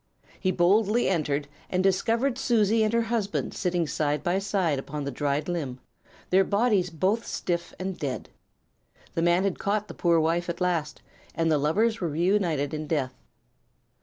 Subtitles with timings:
[0.39, 5.11] "He boldly entered, and discovered Susie and her husband sitting side by side upon the
[5.11, 5.79] dried limb,
[6.31, 8.29] their bodies both stiff and dead.
[9.13, 11.03] The man had caught the poor wife at last,
[11.35, 13.13] and the lovers were reunited in death.